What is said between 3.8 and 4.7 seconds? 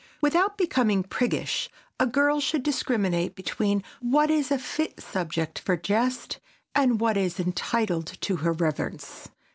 what is a